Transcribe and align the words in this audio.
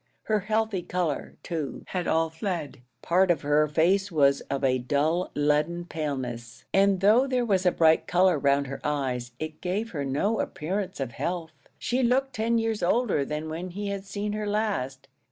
Her 0.23 0.39
healthy 0.39 0.81
colour, 0.81 1.35
too, 1.43 1.83
had 1.89 2.07
all 2.07 2.31
fled; 2.31 2.81
part 3.03 3.29
of 3.29 3.43
her 3.43 3.67
face 3.67 4.11
was 4.11 4.41
of 4.49 4.63
a 4.63 4.79
dull 4.79 5.29
leaden 5.35 5.85
paleness, 5.85 6.65
and 6.73 7.01
though 7.01 7.27
there 7.27 7.45
was 7.45 7.67
a 7.67 7.71
bright 7.71 8.07
colour 8.07 8.39
round 8.39 8.65
her 8.65 8.79
eyes, 8.83 9.33
it 9.37 9.61
gave 9.61 9.91
her 9.91 10.03
no 10.03 10.39
appearance 10.39 10.99
of 10.99 11.11
health. 11.11 11.51
She 11.77 12.01
looked 12.01 12.33
ten 12.33 12.57
years 12.57 12.81
older 12.81 13.23
than 13.23 13.47
when 13.47 13.69
he 13.69 13.89
had 13.89 14.03
seen 14.07 14.33
her 14.33 14.47
last. 14.47 15.07